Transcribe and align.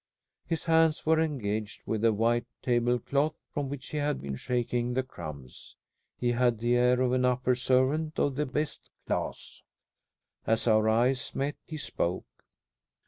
His 0.47 0.63
hands 0.63 1.05
were 1.05 1.21
engaged 1.21 1.83
with 1.85 2.03
a 2.03 2.11
white 2.11 2.47
tablecloth, 2.63 3.35
from 3.53 3.69
which 3.69 3.89
he 3.89 3.97
had 3.97 4.19
been 4.19 4.35
shaking 4.35 4.95
the 4.95 5.03
crumbs. 5.03 5.75
He 6.17 6.31
had 6.31 6.57
the 6.57 6.75
air 6.75 7.01
of 7.01 7.11
an 7.13 7.23
upper 7.23 7.53
servant 7.53 8.17
of 8.17 8.35
the 8.35 8.47
best 8.47 8.89
class. 9.05 9.61
As 10.47 10.65
our 10.67 10.89
eyes 10.89 11.35
met 11.35 11.57
he 11.67 11.77
spoke. 11.77 12.25